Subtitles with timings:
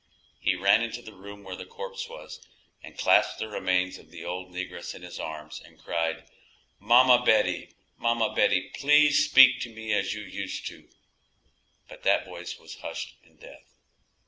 [0.39, 2.41] He ran into the room where the corpse was
[2.81, 6.27] and clasped the remains of the old negress in his arms and cried,
[6.79, 10.89] "Mamma Betty, mamma Betty, please speak to me as you used to."
[11.87, 13.75] But that voice was hushed in death.